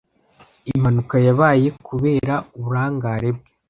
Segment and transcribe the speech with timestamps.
[0.71, 3.49] Impanuka yabaye kubera uburangare bwe.